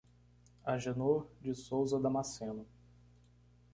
[0.65, 2.65] Agenor de Souza Damasceno